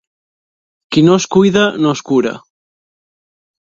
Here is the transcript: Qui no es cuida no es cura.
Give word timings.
Qui 0.95 1.03
no 1.09 1.19
es 1.21 1.27
cuida 1.37 1.67
no 1.85 1.93
es 1.99 2.03
cura. 2.13 2.33